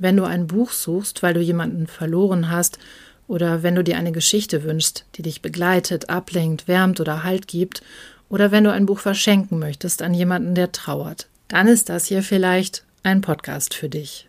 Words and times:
Wenn 0.00 0.16
du 0.16 0.24
ein 0.24 0.46
Buch 0.46 0.70
suchst, 0.70 1.24
weil 1.24 1.34
du 1.34 1.40
jemanden 1.40 1.88
verloren 1.88 2.50
hast, 2.50 2.78
oder 3.26 3.62
wenn 3.62 3.74
du 3.74 3.82
dir 3.82 3.98
eine 3.98 4.12
Geschichte 4.12 4.62
wünschst, 4.62 5.04
die 5.16 5.22
dich 5.22 5.42
begleitet, 5.42 6.08
ablenkt, 6.08 6.68
wärmt 6.68 7.00
oder 7.00 7.24
Halt 7.24 7.48
gibt, 7.48 7.82
oder 8.28 8.52
wenn 8.52 8.64
du 8.64 8.72
ein 8.72 8.86
Buch 8.86 9.00
verschenken 9.00 9.58
möchtest 9.58 10.02
an 10.02 10.14
jemanden, 10.14 10.54
der 10.54 10.70
trauert, 10.70 11.26
dann 11.48 11.66
ist 11.66 11.88
das 11.88 12.06
hier 12.06 12.22
vielleicht 12.22 12.84
ein 13.02 13.22
Podcast 13.22 13.74
für 13.74 13.88
dich. 13.88 14.28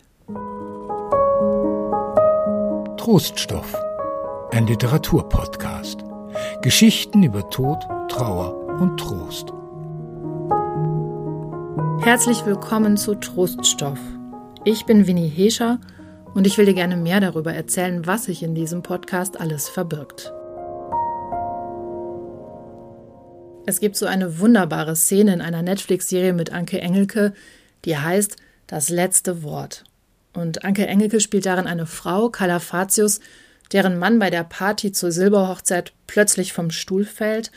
Troststoff, 2.96 3.74
ein 4.50 4.66
Literaturpodcast. 4.66 6.00
Geschichten 6.62 7.22
über 7.22 7.48
Tod, 7.50 7.78
Trauer 8.08 8.54
und 8.80 8.98
Trost. 8.98 9.52
Herzlich 12.04 12.44
willkommen 12.44 12.96
zu 12.96 13.14
Troststoff. 13.14 13.98
Ich 14.62 14.84
bin 14.84 15.06
Winnie 15.06 15.26
Hescher 15.26 15.80
und 16.34 16.46
ich 16.46 16.58
will 16.58 16.66
dir 16.66 16.74
gerne 16.74 16.98
mehr 16.98 17.18
darüber 17.18 17.54
erzählen, 17.54 18.06
was 18.06 18.24
sich 18.24 18.42
in 18.42 18.54
diesem 18.54 18.82
Podcast 18.82 19.40
alles 19.40 19.70
verbirgt. 19.70 20.34
Es 23.64 23.80
gibt 23.80 23.96
so 23.96 24.04
eine 24.04 24.38
wunderbare 24.38 24.96
Szene 24.96 25.32
in 25.32 25.40
einer 25.40 25.62
Netflix-Serie 25.62 26.34
mit 26.34 26.52
Anke 26.52 26.78
Engelke, 26.78 27.32
die 27.86 27.96
heißt 27.96 28.36
Das 28.66 28.90
letzte 28.90 29.42
Wort. 29.42 29.84
Und 30.34 30.62
Anke 30.62 30.86
Engelke 30.86 31.20
spielt 31.20 31.46
darin 31.46 31.66
eine 31.66 31.86
Frau, 31.86 32.28
Calafatius, 32.28 33.20
deren 33.72 33.98
Mann 33.98 34.18
bei 34.18 34.28
der 34.28 34.44
Party 34.44 34.92
zur 34.92 35.10
Silberhochzeit 35.10 35.94
plötzlich 36.06 36.52
vom 36.52 36.70
Stuhl 36.70 37.06
fällt. 37.06 37.50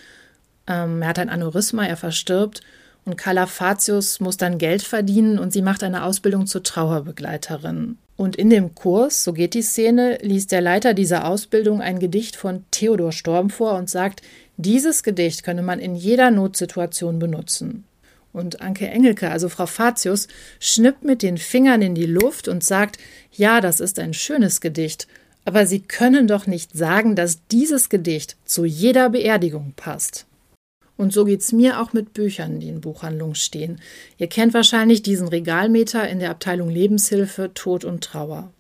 Ähm, 0.68 1.02
er 1.02 1.10
hat 1.10 1.20
ein 1.20 1.30
Aneurysma, 1.30 1.86
er 1.86 1.98
verstirbt 1.98 2.62
und 3.06 3.18
Calafatius 3.18 4.20
muss 4.20 4.38
dann 4.38 4.58
Geld 4.58 4.82
verdienen 4.82 5.40
und 5.40 5.52
sie 5.52 5.62
macht 5.62 5.84
eine 5.84 6.04
Ausbildung 6.04 6.48
zur 6.48 6.64
Trauerbegleiterin. 6.64 7.98
Und 8.16 8.36
in 8.36 8.50
dem 8.50 8.76
Kurs, 8.76 9.24
so 9.24 9.34
geht 9.34 9.54
die 9.54 9.62
Szene, 9.62 10.20
liest 10.22 10.52
der 10.52 10.62
Leiter 10.62 10.94
dieser 10.94 11.26
Ausbildung 11.26 11.82
ein 11.82 12.00
Gedicht 12.00 12.36
von 12.36 12.64
Theodor 12.72 13.12
Storm 13.12 13.50
vor 13.50 13.74
und 13.76 13.90
sagt, 13.90 14.22
dieses 14.58 15.04
Gedicht 15.04 15.44
könne 15.44 15.64
man 15.64 15.80
in 15.80 15.96
jeder 15.96 16.30
Notsituation 16.32 17.20
benutzen. 17.20 17.84
Und 18.32 18.62
Anke 18.62 18.88
Engelke, 18.88 19.30
also 19.30 19.50
Frau 19.50 19.66
Fatius, 19.66 20.28
schnippt 20.60 21.04
mit 21.04 21.22
den 21.22 21.38
Fingern 21.38 21.82
in 21.82 21.96
die 21.96 22.06
Luft 22.06 22.48
und 22.48 22.64
sagt, 22.64 22.98
ja, 23.32 23.62
das 23.62 23.80
ist 23.80 24.00
ein 24.00 24.14
schönes 24.14 24.62
Gedicht, 24.62 25.08
aber 25.46 25.66
Sie 25.66 25.82
können 25.82 26.28
doch 26.28 26.48
nicht 26.48 26.72
sagen, 26.76 27.16
dass 27.16 27.46
dieses 27.48 27.90
Gedicht 27.90 28.38
zu 28.46 28.66
jeder 28.66 29.10
Beerdigung 29.10 29.74
passt. 29.76 30.26
Und 30.96 31.12
so 31.12 31.26
geht's 31.26 31.52
mir 31.52 31.82
auch 31.82 31.94
mit 31.94 32.14
Büchern, 32.14 32.60
die 32.60 32.70
in 32.70 32.82
Buchhandlungen 32.82 33.36
stehen. 33.36 33.82
Ihr 34.18 34.28
kennt 34.28 34.54
wahrscheinlich 34.54 35.02
diesen 35.02 35.28
Regalmeter 35.28 36.08
in 36.08 36.20
der 36.20 36.30
Abteilung 36.30 36.70
Lebenshilfe, 36.70 37.52
Tod 37.54 37.84
und 37.84 38.04
Trauer. 38.04 38.52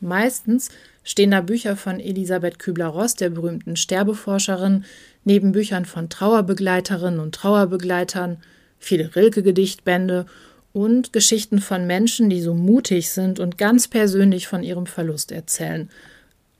Meistens 0.00 0.70
stehen 1.04 1.30
da 1.30 1.40
Bücher 1.40 1.76
von 1.76 2.00
Elisabeth 2.00 2.58
Kübler-Ross, 2.58 3.14
der 3.14 3.30
berühmten 3.30 3.76
Sterbeforscherin, 3.76 4.84
neben 5.24 5.52
Büchern 5.52 5.84
von 5.84 6.08
Trauerbegleiterinnen 6.08 7.20
und 7.20 7.34
Trauerbegleitern, 7.34 8.38
viele 8.78 9.14
Rilke-Gedichtbände 9.14 10.26
und 10.72 11.12
Geschichten 11.12 11.60
von 11.60 11.86
Menschen, 11.86 12.28
die 12.28 12.42
so 12.42 12.54
mutig 12.54 13.10
sind 13.10 13.40
und 13.40 13.56
ganz 13.56 13.88
persönlich 13.88 14.46
von 14.46 14.62
ihrem 14.62 14.86
Verlust 14.86 15.32
erzählen. 15.32 15.90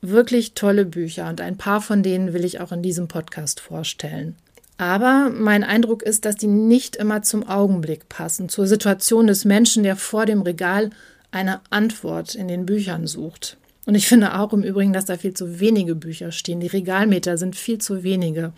Wirklich 0.00 0.54
tolle 0.54 0.84
Bücher 0.84 1.28
und 1.28 1.40
ein 1.40 1.56
paar 1.56 1.80
von 1.80 2.02
denen 2.02 2.32
will 2.32 2.44
ich 2.44 2.60
auch 2.60 2.72
in 2.72 2.82
diesem 2.82 3.08
Podcast 3.08 3.60
vorstellen. 3.60 4.36
Aber 4.78 5.30
mein 5.30 5.64
Eindruck 5.64 6.02
ist, 6.02 6.24
dass 6.24 6.36
die 6.36 6.48
nicht 6.48 6.96
immer 6.96 7.22
zum 7.22 7.48
Augenblick 7.48 8.08
passen, 8.08 8.48
zur 8.48 8.66
Situation 8.66 9.26
des 9.26 9.44
Menschen, 9.44 9.82
der 9.82 9.96
vor 9.96 10.26
dem 10.26 10.42
Regal 10.42 10.90
eine 11.30 11.60
Antwort 11.70 12.34
in 12.34 12.48
den 12.48 12.66
Büchern 12.66 13.06
sucht. 13.06 13.56
Und 13.86 13.94
ich 13.94 14.08
finde 14.08 14.38
auch 14.38 14.52
im 14.52 14.64
Übrigen, 14.64 14.92
dass 14.92 15.04
da 15.04 15.16
viel 15.16 15.32
zu 15.32 15.60
wenige 15.60 15.94
Bücher 15.94 16.32
stehen. 16.32 16.60
Die 16.60 16.66
Regalmeter 16.66 17.38
sind 17.38 17.54
viel 17.54 17.78
zu 17.78 18.02
wenige. 18.02 18.52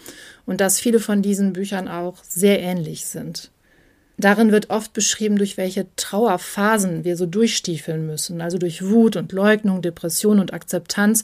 Und 0.46 0.60
dass 0.60 0.80
viele 0.80 1.00
von 1.00 1.20
diesen 1.22 1.52
Büchern 1.52 1.86
auch 1.86 2.24
sehr 2.24 2.60
ähnlich 2.60 3.04
sind. 3.04 3.50
Darin 4.16 4.50
wird 4.50 4.70
oft 4.70 4.94
beschrieben, 4.94 5.36
durch 5.36 5.56
welche 5.56 5.86
Trauerphasen 5.94 7.04
wir 7.04 7.16
so 7.16 7.26
durchstiefeln 7.26 8.04
müssen, 8.04 8.40
also 8.40 8.58
durch 8.58 8.84
Wut 8.84 9.14
und 9.14 9.30
Leugnung, 9.30 9.80
Depression 9.80 10.40
und 10.40 10.52
Akzeptanz, 10.52 11.22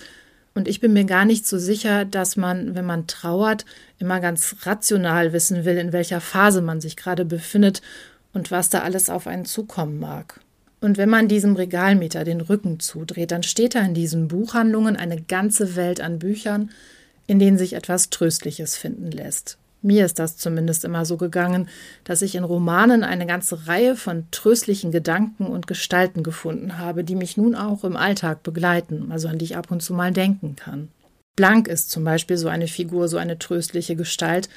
und 0.55 0.69
ich 0.69 0.81
bin 0.81 0.93
mir 0.93 1.05
gar 1.05 1.25
nicht 1.25 1.47
so 1.47 1.59
sicher, 1.59 2.05
dass 2.05 2.37
man, 2.37 2.75
wenn 2.75 2.87
man 2.87 3.07
trauert, 3.07 3.65
immer 3.99 4.21
ganz 4.21 4.57
rational 4.63 5.33
wissen 5.33 5.65
will, 5.65 5.77
in 5.77 5.93
welcher 5.93 6.21
Phase 6.21 6.63
man 6.63 6.81
sich 6.81 6.97
gerade 6.97 7.25
befindet 7.25 7.83
und 8.33 8.51
was 8.51 8.71
da 8.71 8.81
alles 8.81 9.11
auf 9.11 9.27
einen 9.27 9.45
zukommen 9.45 9.99
mag. 9.99 10.41
Und 10.81 10.97
wenn 10.97 11.09
man 11.09 11.29
diesem 11.29 11.57
Regalmeter 11.57 12.25
den 12.25 12.41
Rücken 12.41 12.79
zudreht, 12.79 13.31
dann 13.31 13.43
steht 13.43 13.75
da 13.75 13.81
in 13.81 13.95
diesen 13.95 14.29
Buchhandlungen 14.29 14.97
eine 14.97 15.21
ganze 15.21 15.77
Welt 15.77 16.01
an 16.01 16.19
Büchern, 16.19 16.71
in 17.27 17.39
denen 17.39 17.59
sich 17.59 17.73
etwas 17.73 18.11
Tröstliches 18.11 18.77
finden 18.77 19.11
lässt. 19.11 19.57
Mir 19.85 20.07
ist 20.07 20.19
das 20.19 20.39
zumindest 20.39 20.87
immer 20.87 21.05
so 21.05 21.19
gegangen, 21.19 21.69
dass 22.05 22.23
ich 22.23 22.37
in 22.37 22.45
Romanen 22.45 23.05
eine 23.05 23.27
ganze 23.27 23.67
Reihe 23.67 23.97
von 23.97 24.27
tröstlichen 24.31 24.93
Gedanken 24.93 25.47
und 25.47 25.67
Gestalten 25.67 26.23
gefunden 26.23 26.79
habe, 26.79 27.05
die 27.05 27.15
mich 27.15 27.37
nun 27.37 27.55
auch 27.55 27.85
im 27.85 27.95
Alltag 27.95 28.43
begleiten, 28.43 29.13
also 29.13 29.29
an 29.29 29.37
die 29.37 29.45
ich 29.45 29.57
ab 29.59 29.71
und 29.71 29.83
zu 29.83 29.93
mal 29.93 30.11
denken 30.11 30.57
kann. 30.57 30.89
Blank 31.37 31.69
ist 31.69 31.91
zum 31.91 32.03
Beispiel 32.03 32.39
so 32.39 32.49
eine 32.49 32.67
Figur, 32.67 33.09
so 33.09 33.19
eine 33.19 33.39
tröstliche 33.39 33.95
Gestalt. 33.95 34.49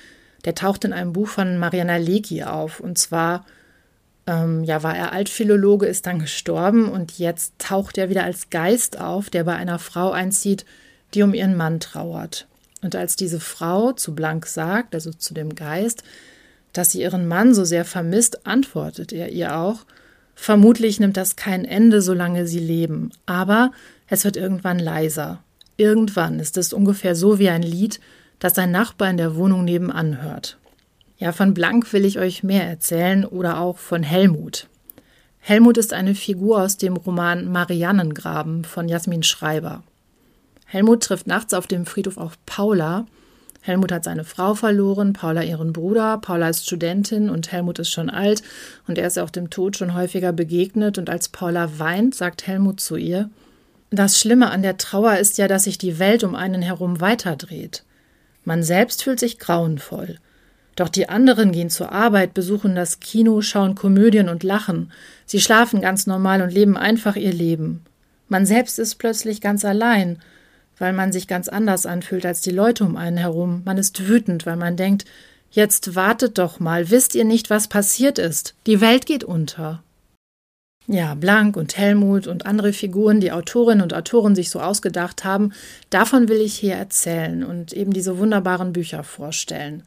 Der 0.46 0.56
taucht 0.56 0.86
in 0.86 0.94
einem 0.94 1.12
Buch 1.12 1.28
von 1.28 1.58
Mariana 1.58 1.98
Lecki 1.98 2.44
auf. 2.44 2.80
Und 2.80 2.98
zwar, 2.98 3.46
ähm, 4.28 4.64
ja, 4.64 4.82
war 4.82 4.96
er 4.96 5.12
Altphilologe, 5.12 5.88
ist 5.88 6.08
dann 6.08 6.20
gestorben 6.20 6.88
und 6.88 7.20
jetzt 7.20 7.60
taucht 7.60 7.98
er 7.98 8.10
wieder 8.10 8.24
als 8.24 8.50
Geist 8.50 8.98
auf, 8.98 9.30
der 9.30 9.44
bei 9.44 9.58
einer 9.58 9.78
Frau 9.78 10.12
einzieht, 10.12 10.66
die 11.14 11.22
um 11.22 11.34
ihren 11.34 11.58
Mann 11.58 11.82
trauert. 11.82 12.48
Und 12.82 12.96
als 12.96 13.16
diese 13.16 13.40
Frau 13.40 13.92
zu 13.92 14.14
Blank 14.14 14.46
sagt, 14.46 14.94
also 14.94 15.12
zu 15.12 15.34
dem 15.34 15.56
Geist, 15.56 16.04
dass 16.74 16.92
sie 16.92 17.02
ihren 17.02 17.28
Mann 17.28 17.54
so 17.54 17.66
sehr 17.66 17.86
vermisst, 17.86 18.46
antwortet 18.46 19.12
er 19.12 19.30
ihr 19.30 19.58
auch, 19.58 19.86
vermutlich 20.36 21.00
nimmt 21.00 21.18
das 21.18 21.36
kein 21.36 21.66
Ende, 21.66 22.02
solange 22.02 22.46
sie 22.46 22.60
leben, 22.60 23.12
aber 23.26 23.72
es 24.08 24.26
wird 24.26 24.38
irgendwann 24.38 24.80
leiser. 24.80 25.44
Irgendwann 25.76 26.40
ist 26.40 26.58
es 26.58 26.74
ungefähr 26.74 27.16
so 27.16 27.40
wie 27.40 27.50
ein 27.50 27.64
Lied, 27.64 28.00
das 28.40 28.54
sein 28.54 28.72
Nachbar 28.72 29.10
in 29.10 29.18
der 29.18 29.36
Wohnung 29.36 29.66
nebenan 29.66 30.22
hört. 30.22 30.58
Ja, 31.18 31.32
von 31.32 31.56
Blank 31.56 31.92
will 31.94 32.06
ich 32.06 32.20
euch 32.20 32.44
mehr 32.44 32.68
erzählen 32.68 33.26
oder 33.26 33.60
auch 33.60 33.80
von 33.80 34.04
Helmut. 34.04 34.68
Helmut 35.40 35.78
ist 35.78 35.94
eine 35.94 36.14
Figur 36.14 36.62
aus 36.62 36.78
dem 36.78 36.96
Roman 36.96 37.52
Mariannengraben 37.52 38.66
von 38.66 38.88
Jasmin 38.88 39.24
Schreiber. 39.24 39.84
Helmut 40.68 41.02
trifft 41.02 41.28
nachts 41.28 41.54
auf 41.54 41.66
dem 41.66 41.86
Friedhof 41.86 42.18
auf 42.18 42.38
Paula. 42.46 43.06
Helmut 43.62 43.92
hat 43.92 44.04
seine 44.04 44.26
Frau 44.26 44.54
verloren, 44.54 45.14
Paula 45.14 45.42
ihren 45.42 45.72
Bruder. 45.72 46.18
Paula 46.18 46.50
ist 46.50 46.66
Studentin 46.66 47.30
und 47.30 47.54
Helmut 47.54 47.80
ist 47.80 47.90
schon 47.90 48.10
alt 48.10 48.44
und 48.86 48.98
er 48.98 49.08
ist 49.08 49.18
auch 49.18 49.30
dem 49.30 49.50
Tod 49.50 49.78
schon 49.78 49.94
häufiger 49.94 50.34
begegnet. 50.34 50.98
Und 50.98 51.10
als 51.10 51.30
Paula 51.30 51.80
weint, 51.80 52.16
sagt 52.16 52.48
Helmut 52.48 52.82
zu 52.82 52.98
ihr: 52.98 53.30
Das 53.92 54.20
Schlimme 54.20 54.52
an 54.52 54.62
der 54.62 54.76
Trauer 54.76 55.18
ist 55.18 55.38
ja, 55.38 55.48
dass 55.48 55.64
sich 55.64 55.78
die 55.78 56.00
Welt 56.00 56.26
um 56.26 56.36
einen 56.36 56.62
herum 56.62 57.00
weiterdreht. 57.00 57.84
Man 58.44 58.62
selbst 58.62 59.04
fühlt 59.04 59.22
sich 59.22 59.40
grauenvoll. 59.40 60.18
Doch 60.76 60.90
die 60.90 61.08
anderen 61.08 61.54
gehen 61.54 61.70
zur 61.70 61.94
Arbeit, 61.94 62.34
besuchen 62.34 62.76
das 62.76 63.00
Kino, 63.00 63.42
schauen 63.42 63.74
Komödien 63.74 64.28
und 64.28 64.44
lachen. 64.44 64.92
Sie 65.26 65.40
schlafen 65.40 65.82
ganz 65.82 66.08
normal 66.08 66.42
und 66.42 66.54
leben 66.54 66.78
einfach 66.78 67.16
ihr 67.16 67.34
Leben. 67.34 67.84
Man 68.28 68.46
selbst 68.46 68.80
ist 68.80 68.96
plötzlich 68.96 69.40
ganz 69.40 69.64
allein 69.64 70.20
weil 70.80 70.94
man 70.94 71.12
sich 71.12 71.28
ganz 71.28 71.48
anders 71.48 71.86
anfühlt 71.86 72.26
als 72.26 72.42
die 72.42 72.52
Leute 72.52 72.84
um 72.84 72.98
einen 72.98 73.18
herum. 73.18 73.62
Man 73.66 73.78
ist 73.78 74.08
wütend, 74.08 74.46
weil 74.46 74.58
man 74.58 74.78
denkt, 74.78 75.06
jetzt 75.50 75.96
wartet 75.96 76.38
doch 76.38 76.60
mal, 76.60 76.90
wisst 76.90 77.16
ihr 77.16 77.26
nicht, 77.26 77.50
was 77.50 77.68
passiert 77.68 78.20
ist? 78.20 78.56
Die 78.66 78.82
Welt 78.82 79.06
geht 79.06 79.24
unter. 79.24 79.84
Ja, 80.90 81.16
Blank 81.16 81.58
und 81.58 81.78
Helmut 81.78 82.28
und 82.28 82.46
andere 82.46 82.72
Figuren, 82.72 83.20
die 83.20 83.34
Autorinnen 83.34 83.84
und 83.84 83.94
Autoren 83.94 84.36
sich 84.36 84.50
so 84.50 84.62
ausgedacht 84.62 85.26
haben, 85.26 85.52
davon 85.90 86.30
will 86.30 86.40
ich 86.40 86.56
hier 86.56 86.76
erzählen 86.76 87.44
und 87.44 87.74
eben 87.74 87.92
diese 87.92 88.18
wunderbaren 88.20 88.72
Bücher 88.72 89.04
vorstellen. 89.04 89.84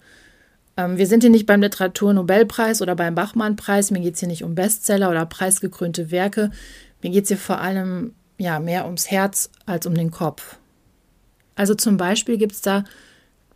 Ähm, 0.76 0.98
wir 0.98 1.06
sind 1.06 1.22
hier 1.22 1.30
nicht 1.30 1.46
beim 1.46 1.62
Literaturnobelpreis 1.62 2.82
oder 2.82 2.96
beim 2.96 3.14
Bachmann-Preis, 3.14 3.90
mir 3.90 4.00
geht 4.00 4.14
es 4.14 4.20
hier 4.20 4.28
nicht 4.28 4.44
um 4.44 4.54
Bestseller 4.54 5.08
oder 5.08 5.24
preisgekrönte 5.24 6.10
Werke, 6.10 6.50
mir 7.00 7.10
geht 7.10 7.24
es 7.24 7.28
hier 7.28 7.38
vor 7.38 7.62
allem 7.62 8.12
ja, 8.36 8.60
mehr 8.60 8.84
ums 8.84 9.10
Herz 9.10 9.50
als 9.64 9.86
um 9.86 9.94
den 9.94 10.10
Kopf. 10.10 10.59
Also 11.60 11.74
zum 11.74 11.98
Beispiel 11.98 12.38
gibt 12.38 12.52
es 12.52 12.62
da 12.62 12.84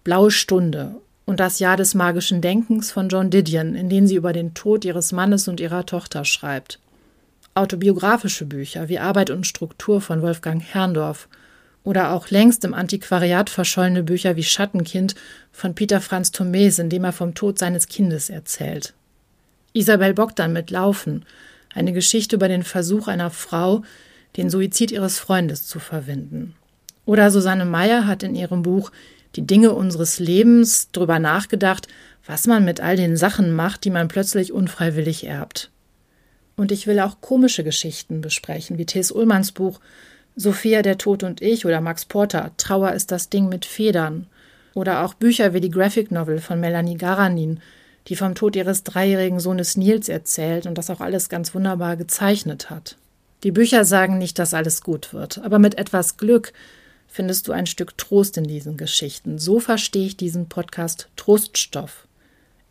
Blaue 0.03 0.31
Stunde 0.31 0.97
und 1.25 1.41
das 1.41 1.59
Jahr 1.59 1.79
des 1.79 1.95
magischen 1.95 2.43
Denkens 2.43 2.93
von 2.93 3.09
John 3.09 3.31
Didion, 3.31 3.75
in 3.75 3.89
denen 3.89 4.07
sie 4.07 4.17
über 4.17 4.35
den 4.35 4.53
Tod 4.53 4.85
ihres 4.85 5.13
Mannes 5.13 5.49
und 5.49 5.59
ihrer 5.59 5.87
Tochter 5.87 6.27
schreibt. 6.27 6.81
Autobiografische 7.55 8.45
Bücher 8.45 8.91
wie 8.91 8.99
Arbeit 8.99 9.31
und 9.31 9.47
Struktur 9.47 10.03
von 10.03 10.21
Wolfgang 10.21 10.63
Herrndorf 10.63 11.31
oder 11.83 12.13
auch 12.13 12.29
längst 12.29 12.67
im 12.67 12.75
Antiquariat 12.75 13.49
verschollene 13.49 14.03
Bücher 14.03 14.37
wie 14.37 14.45
Schattenkind 14.45 15.15
von 15.51 15.75
Peter 15.75 16.03
Franz 16.03 16.31
Thomes, 16.31 16.79
in 16.79 16.91
dem 16.91 17.05
er 17.05 17.13
vom 17.13 17.35
Tod 17.35 17.59
seines 17.59 17.89
Kindes 17.89 18.29
erzählt. 18.29 18.93
Isabel 19.73 20.13
Bogdan 20.13 20.53
mit 20.53 20.71
Laufen, 20.71 21.25
eine 21.73 21.95
Geschichte 21.95 22.37
über 22.37 22.49
den 22.49 22.65
Versuch 22.65 23.09
einer 23.09 23.31
Frau, 23.31 23.83
den 24.37 24.51
Suizid 24.51 24.93
ihres 24.93 25.19
Freundes 25.19 25.67
zu 25.67 25.79
verwinden. 25.79 26.55
Oder 27.07 27.31
Susanne 27.31 27.65
Meyer 27.65 28.07
hat 28.07 28.23
in 28.23 28.35
ihrem 28.35 28.63
Buch 28.63 28.91
Die 29.37 29.47
Dinge 29.47 29.73
unseres 29.73 30.21
Lebens 30.21 30.89
darüber 30.93 31.19
nachgedacht, 31.19 31.89
was 32.27 32.47
man 32.47 32.65
mit 32.65 32.81
all 32.81 32.97
den 32.97 33.17
Sachen 33.17 33.53
macht, 33.53 33.85
die 33.85 33.91
man 33.91 34.09
plötzlich 34.09 34.53
unfreiwillig 34.53 35.27
erbt. 35.27 35.71
Und 36.57 36.71
ich 36.73 36.87
will 36.87 37.01
auch 37.01 37.21
komische 37.21 37.65
Geschichten 37.65 38.21
besprechen, 38.21 38.79
wie 38.79 38.87
T.S. 38.87 39.11
Ullmanns 39.11 39.53
Buch 39.53 39.81
Sophia, 40.37 40.83
der 40.83 40.99
Tod 40.99 41.23
und 41.23 41.43
ich 41.43 41.65
oder 41.65 41.81
Max 41.81 42.05
Porter, 42.05 42.51
Trauer 42.57 42.93
ist 42.93 43.13
das 43.13 43.29
Ding 43.29 43.49
mit 43.49 43.65
Federn. 43.65 44.27
Oder 44.75 45.05
auch 45.05 45.15
Bücher 45.15 45.55
wie 45.55 45.61
die 45.61 45.71
Graphic 45.71 46.11
Novel 46.11 46.41
von 46.41 46.59
Melanie 46.59 46.97
Garanin, 46.97 47.61
die 48.09 48.17
vom 48.17 48.35
Tod 48.35 48.57
ihres 48.57 48.83
dreijährigen 48.83 49.39
Sohnes 49.39 49.77
Nils 49.77 50.09
erzählt 50.09 50.67
und 50.67 50.77
das 50.77 50.91
auch 50.91 51.01
alles 51.01 51.29
ganz 51.29 51.55
wunderbar 51.55 51.97
gezeichnet 51.97 52.71
hat. 52.71 52.97
Die 53.45 53.53
Bücher 53.53 53.85
sagen 53.85 54.19
nicht, 54.19 54.39
dass 54.39 54.55
alles 54.55 54.83
gut 54.83 55.15
wird, 55.15 55.39
aber 55.39 55.59
mit 55.59 55.79
etwas 55.79 56.17
Glück 56.17 56.53
findest 57.15 57.47
du 57.47 57.53
ein 57.53 57.67
Stück 57.67 57.97
Trost 57.97 58.37
in 58.39 58.45
diesen 58.45 58.77
Geschichten. 58.77 59.39
So 59.39 59.61
verstehe 59.61 60.05
ich 60.05 60.17
diesen 60.17 60.49
Podcast 60.49 61.07
Troststoff. 61.15 62.09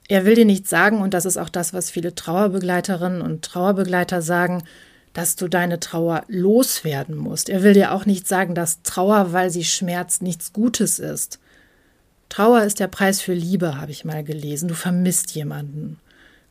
Er 0.09 0.25
will 0.25 0.35
dir 0.35 0.43
nicht 0.43 0.67
sagen, 0.67 0.99
und 0.99 1.13
das 1.13 1.23
ist 1.23 1.37
auch 1.37 1.47
das, 1.47 1.73
was 1.73 1.89
viele 1.89 2.13
Trauerbegleiterinnen 2.13 3.21
und 3.21 3.45
Trauerbegleiter 3.45 4.21
sagen, 4.21 4.65
dass 5.13 5.37
du 5.37 5.47
deine 5.47 5.79
Trauer 5.79 6.25
loswerden 6.27 7.15
musst. 7.15 7.47
Er 7.47 7.63
will 7.63 7.73
dir 7.73 7.93
auch 7.93 8.05
nicht 8.05 8.27
sagen, 8.27 8.53
dass 8.53 8.81
Trauer, 8.83 9.31
weil 9.31 9.49
sie 9.49 9.63
schmerzt, 9.63 10.21
nichts 10.21 10.51
Gutes 10.51 10.99
ist. 10.99 11.39
Trauer 12.27 12.63
ist 12.63 12.81
der 12.81 12.87
Preis 12.87 13.21
für 13.21 13.33
Liebe, 13.33 13.79
habe 13.79 13.91
ich 13.91 14.03
mal 14.03 14.25
gelesen. 14.25 14.67
Du 14.67 14.75
vermisst 14.75 15.31
jemanden. 15.35 15.99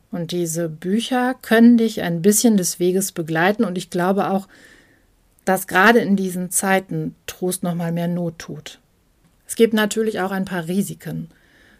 Und 0.09 0.31
diese 0.31 0.67
Bücher 0.67 1.35
können 1.43 1.77
dich 1.77 2.01
ein 2.01 2.23
bisschen 2.23 2.57
des 2.57 2.79
Weges 2.79 3.11
begleiten 3.11 3.63
und 3.63 3.77
ich 3.77 3.91
glaube 3.91 4.31
auch, 4.31 4.47
dass 5.45 5.67
gerade 5.67 5.99
in 5.99 6.15
diesen 6.15 6.51
Zeiten 6.51 7.15
Trost 7.27 7.63
noch 7.63 7.75
mal 7.75 7.91
mehr 7.91 8.07
Not 8.07 8.39
tut. 8.39 8.79
Es 9.45 9.55
gibt 9.55 9.73
natürlich 9.73 10.19
auch 10.21 10.31
ein 10.31 10.45
paar 10.45 10.67
Risiken. 10.67 11.29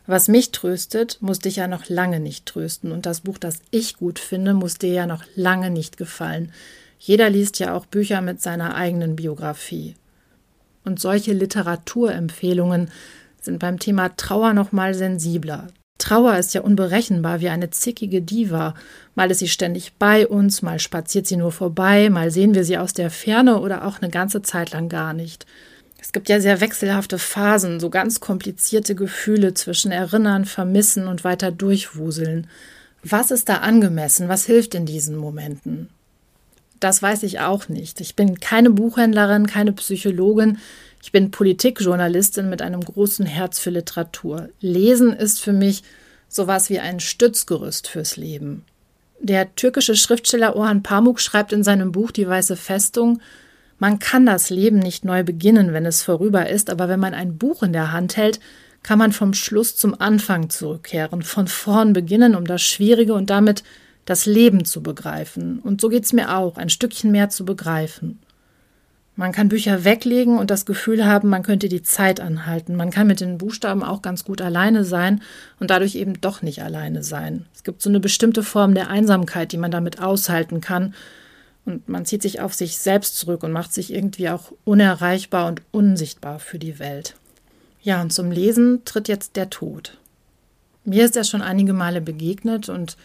Was 0.05 0.27
mich 0.27 0.51
tröstet, 0.51 1.17
muss 1.21 1.39
dich 1.39 1.55
ja 1.57 1.67
noch 1.67 1.87
lange 1.87 2.19
nicht 2.19 2.45
trösten. 2.45 2.91
Und 2.91 3.05
das 3.05 3.21
Buch, 3.21 3.37
das 3.37 3.59
ich 3.71 3.97
gut 3.97 4.19
finde, 4.19 4.53
muss 4.53 4.75
dir 4.75 4.91
ja 4.91 5.07
noch 5.07 5.23
lange 5.35 5.69
nicht 5.69 5.97
gefallen. 5.97 6.51
Jeder 6.99 7.29
liest 7.29 7.59
ja 7.59 7.73
auch 7.73 7.85
Bücher 7.85 8.21
mit 8.21 8.41
seiner 8.41 8.75
eigenen 8.75 9.15
Biografie. 9.15 9.95
Und 10.83 10.99
solche 10.99 11.31
Literaturempfehlungen 11.31 12.91
sind 13.41 13.59
beim 13.59 13.79
Thema 13.79 14.15
Trauer 14.15 14.53
noch 14.53 14.71
mal 14.71 14.93
sensibler. 14.93 15.67
Trauer 16.03 16.37
ist 16.37 16.53
ja 16.53 16.59
unberechenbar 16.59 17.39
wie 17.39 17.47
eine 17.47 17.69
zickige 17.69 18.21
Diva. 18.21 18.75
Mal 19.15 19.31
ist 19.31 19.39
sie 19.39 19.47
ständig 19.47 19.93
bei 19.97 20.27
uns, 20.27 20.61
mal 20.61 20.77
spaziert 20.77 21.27
sie 21.27 21.37
nur 21.37 21.53
vorbei, 21.53 22.09
mal 22.09 22.29
sehen 22.29 22.55
wir 22.55 22.65
sie 22.65 22.77
aus 22.77 22.91
der 22.91 23.09
Ferne 23.09 23.61
oder 23.61 23.87
auch 23.87 24.01
eine 24.01 24.11
ganze 24.11 24.41
Zeit 24.41 24.71
lang 24.71 24.89
gar 24.89 25.13
nicht. 25.13 25.45
Es 26.01 26.11
gibt 26.11 26.27
ja 26.27 26.41
sehr 26.41 26.59
wechselhafte 26.59 27.17
Phasen, 27.19 27.79
so 27.79 27.89
ganz 27.89 28.19
komplizierte 28.19 28.95
Gefühle 28.95 29.53
zwischen 29.53 29.93
Erinnern, 29.93 30.43
Vermissen 30.43 31.07
und 31.07 31.23
weiter 31.23 31.51
durchwuseln. 31.51 32.47
Was 33.01 33.31
ist 33.31 33.47
da 33.47 33.59
angemessen? 33.59 34.27
Was 34.27 34.45
hilft 34.45 34.75
in 34.75 34.85
diesen 34.85 35.15
Momenten? 35.15 35.87
Das 36.81 37.01
weiß 37.01 37.23
ich 37.23 37.39
auch 37.39 37.69
nicht. 37.69 38.01
Ich 38.01 38.17
bin 38.17 38.41
keine 38.41 38.71
Buchhändlerin, 38.71 39.47
keine 39.47 39.71
Psychologin. 39.71 40.57
Ich 41.05 41.11
bin 41.11 41.31
Politikjournalistin 41.31 42.49
mit 42.49 42.61
einem 42.61 42.79
großen 42.79 43.25
Herz 43.25 43.59
für 43.59 43.71
Literatur. 43.71 44.47
Lesen 44.61 45.11
ist 45.11 45.41
für 45.41 45.51
mich 45.51 45.83
sowas 46.29 46.69
wie 46.69 46.79
ein 46.79 47.01
Stützgerüst 47.01 47.89
fürs 47.89 48.15
Leben. 48.15 48.63
Der 49.19 49.53
türkische 49.53 49.97
Schriftsteller 49.97 50.55
Orhan 50.55 50.81
Pamuk 50.81 51.19
schreibt 51.19 51.51
in 51.51 51.61
seinem 51.61 51.91
Buch 51.91 52.11
Die 52.11 52.25
Weiße 52.25 52.55
Festung, 52.55 53.19
man 53.79 53.99
kann 53.99 54.25
das 54.25 54.49
Leben 54.49 54.79
nicht 54.79 55.03
neu 55.03 55.23
beginnen, 55.23 55.73
wenn 55.73 55.85
es 55.85 56.03
vorüber 56.03 56.49
ist, 56.49 56.69
aber 56.69 56.87
wenn 56.87 57.01
man 57.01 57.13
ein 57.13 57.37
Buch 57.37 57.63
in 57.63 57.73
der 57.73 57.91
Hand 57.91 58.15
hält, 58.15 58.39
kann 58.81 58.97
man 58.97 59.11
vom 59.11 59.33
Schluss 59.33 59.75
zum 59.75 59.99
Anfang 59.99 60.49
zurückkehren, 60.49 61.21
von 61.21 61.49
vorn 61.49 61.91
beginnen, 61.91 62.33
um 62.33 62.45
das 62.45 62.61
Schwierige 62.61 63.13
und 63.13 63.29
damit 63.29 63.63
das 64.05 64.25
Leben 64.25 64.63
zu 64.63 64.81
begreifen. 64.81 65.59
Und 65.59 65.81
so 65.81 65.89
geht's 65.89 66.13
mir 66.13 66.37
auch, 66.37 66.55
ein 66.55 66.69
Stückchen 66.69 67.11
mehr 67.11 67.27
zu 67.27 67.43
begreifen. 67.43 68.19
Man 69.15 69.31
kann 69.31 69.49
Bücher 69.49 69.83
weglegen 69.83 70.39
und 70.39 70.49
das 70.49 70.65
Gefühl 70.65 71.05
haben, 71.05 71.29
man 71.29 71.43
könnte 71.43 71.69
die 71.69 71.83
Zeit 71.83 72.19
anhalten. 72.19 72.75
Man 72.75 72.89
kann 72.89 73.05
mit 73.05 73.19
den 73.19 73.37
Buchstaben 73.37 73.83
auch 73.83 74.01
ganz 74.01 74.23
gut 74.23 74.41
alleine 74.41 74.83
sein 74.83 75.21
und 75.59 75.69
dadurch 75.69 75.95
eben 75.95 76.19
doch 76.19 76.41
nicht 76.41 76.63
alleine 76.63 77.03
sein. 77.03 77.45
Es 77.53 77.63
gibt 77.63 77.81
so 77.81 77.89
eine 77.89 77.99
bestimmte 77.99 78.41
Form 78.41 78.73
der 78.73 78.89
Einsamkeit, 78.89 79.51
die 79.51 79.57
man 79.57 79.71
damit 79.71 80.01
aushalten 80.01 80.61
kann 80.61 80.95
und 81.65 81.87
man 81.87 82.05
zieht 82.05 82.21
sich 82.21 82.41
auf 82.41 82.53
sich 82.53 82.77
selbst 82.77 83.17
zurück 83.17 83.43
und 83.43 83.51
macht 83.51 83.73
sich 83.73 83.93
irgendwie 83.93 84.29
auch 84.29 84.51
unerreichbar 84.65 85.47
und 85.47 85.61
unsichtbar 85.71 86.39
für 86.39 86.59
die 86.59 86.79
Welt. 86.79 87.15
Ja, 87.81 88.01
und 88.01 88.11
zum 88.11 88.31
Lesen 88.31 88.83
tritt 88.85 89.07
jetzt 89.07 89.35
der 89.35 89.49
Tod. 89.49 89.97
Mir 90.85 91.05
ist 91.05 91.15
er 91.15 91.23
schon 91.23 91.41
einige 91.41 91.73
Male 91.73 92.01
begegnet 92.01 92.67
und 92.67 92.97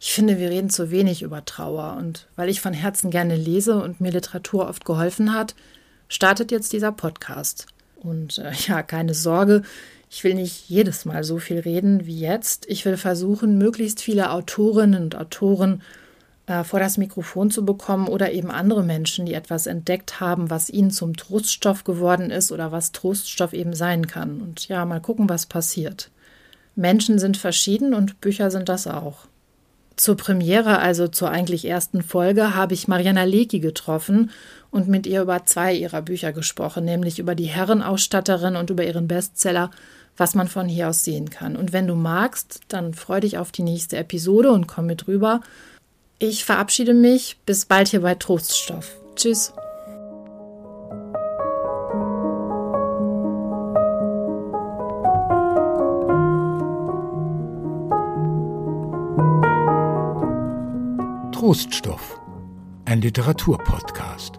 ich 0.00 0.12
finde, 0.12 0.38
wir 0.38 0.50
reden 0.50 0.70
zu 0.70 0.90
wenig 0.90 1.22
über 1.22 1.44
Trauer. 1.44 1.96
Und 1.98 2.28
weil 2.36 2.48
ich 2.48 2.60
von 2.60 2.72
Herzen 2.72 3.10
gerne 3.10 3.36
lese 3.36 3.82
und 3.82 4.00
mir 4.00 4.12
Literatur 4.12 4.68
oft 4.68 4.84
geholfen 4.84 5.34
hat, 5.34 5.54
startet 6.08 6.50
jetzt 6.50 6.72
dieser 6.72 6.92
Podcast. 6.92 7.66
Und 7.96 8.38
äh, 8.38 8.52
ja, 8.66 8.82
keine 8.82 9.14
Sorge, 9.14 9.62
ich 10.10 10.24
will 10.24 10.34
nicht 10.34 10.68
jedes 10.68 11.04
Mal 11.04 11.24
so 11.24 11.38
viel 11.38 11.58
reden 11.58 12.06
wie 12.06 12.18
jetzt. 12.18 12.66
Ich 12.68 12.84
will 12.84 12.96
versuchen, 12.96 13.58
möglichst 13.58 14.00
viele 14.00 14.30
Autorinnen 14.30 15.02
und 15.02 15.16
Autoren 15.16 15.82
äh, 16.46 16.64
vor 16.64 16.80
das 16.80 16.96
Mikrofon 16.96 17.50
zu 17.50 17.64
bekommen 17.64 18.08
oder 18.08 18.32
eben 18.32 18.50
andere 18.50 18.82
Menschen, 18.82 19.26
die 19.26 19.34
etwas 19.34 19.66
entdeckt 19.66 20.20
haben, 20.20 20.48
was 20.48 20.70
ihnen 20.70 20.90
zum 20.90 21.16
Troststoff 21.16 21.84
geworden 21.84 22.30
ist 22.30 22.52
oder 22.52 22.72
was 22.72 22.92
Troststoff 22.92 23.52
eben 23.52 23.74
sein 23.74 24.06
kann. 24.06 24.40
Und 24.40 24.68
ja, 24.68 24.84
mal 24.86 25.00
gucken, 25.00 25.28
was 25.28 25.44
passiert. 25.44 26.10
Menschen 26.74 27.18
sind 27.18 27.36
verschieden 27.36 27.92
und 27.92 28.20
Bücher 28.20 28.50
sind 28.50 28.68
das 28.68 28.86
auch. 28.86 29.26
Zur 29.98 30.16
Premiere, 30.16 30.78
also 30.78 31.08
zur 31.08 31.30
eigentlich 31.30 31.66
ersten 31.66 32.02
Folge, 32.02 32.54
habe 32.54 32.72
ich 32.72 32.88
Mariana 32.88 33.24
Lecki 33.24 33.60
getroffen 33.60 34.30
und 34.70 34.88
mit 34.88 35.06
ihr 35.06 35.20
über 35.20 35.44
zwei 35.44 35.74
ihrer 35.74 36.00
Bücher 36.00 36.32
gesprochen, 36.32 36.86
nämlich 36.86 37.18
über 37.18 37.34
die 37.34 37.44
Herrenausstatterin 37.44 38.56
und 38.56 38.70
über 38.70 38.84
ihren 38.84 39.08
Bestseller 39.08 39.70
was 40.18 40.34
man 40.34 40.48
von 40.48 40.68
hier 40.68 40.88
aus 40.88 41.04
sehen 41.04 41.30
kann. 41.30 41.56
Und 41.56 41.72
wenn 41.72 41.86
du 41.86 41.94
magst, 41.94 42.60
dann 42.68 42.92
freu 42.92 43.20
dich 43.20 43.38
auf 43.38 43.52
die 43.52 43.62
nächste 43.62 43.96
Episode 43.96 44.52
und 44.52 44.66
komm 44.66 44.86
mit 44.86 45.08
rüber. 45.08 45.40
Ich 46.18 46.44
verabschiede 46.44 46.94
mich. 46.94 47.38
Bis 47.46 47.64
bald 47.64 47.88
hier 47.88 48.00
bei 48.00 48.14
Troststoff. 48.16 48.96
Tschüss. 49.14 49.52
Troststoff, 61.48 62.20
ein 62.84 63.00
Literaturpodcast. 63.00 64.38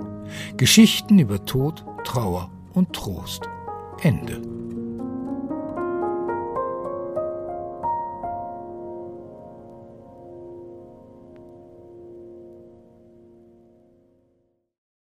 Geschichten 0.58 1.18
über 1.18 1.44
Tod, 1.44 1.84
Trauer 2.04 2.52
und 2.74 2.94
Trost. 2.94 3.50
Ende. 4.04 4.59